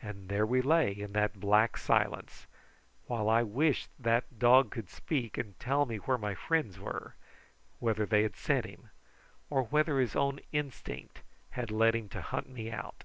And 0.00 0.28
there 0.28 0.46
we 0.46 0.62
lay 0.62 0.92
in 0.92 1.14
that 1.14 1.40
black 1.40 1.76
silence, 1.78 2.46
while 3.08 3.28
I 3.28 3.42
wished 3.42 3.88
that 3.98 4.38
dog 4.38 4.70
could 4.70 4.88
speak 4.88 5.36
and 5.36 5.58
tell 5.58 5.84
me 5.84 5.96
where 5.96 6.16
my 6.16 6.36
friends 6.36 6.78
where; 6.78 7.16
whether 7.80 8.06
they 8.06 8.22
had 8.22 8.36
sent 8.36 8.66
him, 8.66 8.90
or 9.50 9.64
whether 9.64 9.98
his 9.98 10.14
own 10.14 10.38
instinct 10.52 11.22
had 11.50 11.72
led 11.72 11.96
him 11.96 12.08
to 12.10 12.22
hunt 12.22 12.48
me 12.48 12.70
out. 12.70 13.02